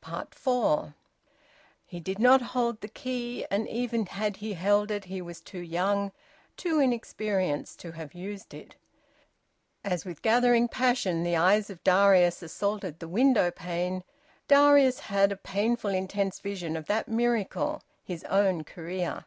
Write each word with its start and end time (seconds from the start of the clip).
FOUR. 0.00 0.94
He 1.84 2.00
did 2.00 2.18
not 2.18 2.40
hold 2.40 2.80
the 2.80 2.88
key, 2.88 3.44
and 3.50 3.68
even 3.68 4.06
had 4.06 4.36
he 4.38 4.54
held 4.54 4.90
it 4.90 5.04
he 5.04 5.20
was 5.20 5.42
too 5.42 5.58
young, 5.60 6.12
too 6.56 6.80
inexperienced, 6.80 7.78
to 7.80 7.92
have 7.92 8.14
used 8.14 8.54
it. 8.54 8.76
As 9.84 10.06
with 10.06 10.22
gathering 10.22 10.66
passion 10.66 11.24
the 11.24 11.36
eyes 11.36 11.68
of 11.68 11.84
Darius 11.84 12.42
assaulted 12.42 13.00
the 13.00 13.06
window 13.06 13.50
pane, 13.50 14.02
Darius 14.48 14.98
had 14.98 15.30
a 15.30 15.36
painful 15.36 15.90
intense 15.90 16.40
vision 16.40 16.74
of 16.74 16.86
that 16.86 17.06
miracle, 17.06 17.82
his 18.02 18.24
own 18.24 18.64
career. 18.64 19.26